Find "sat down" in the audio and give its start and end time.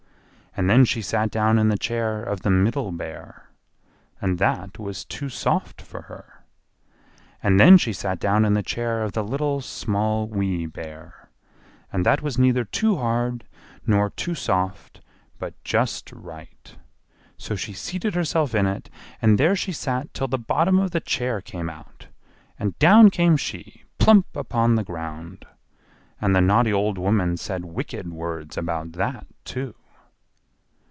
1.01-1.57, 7.93-8.43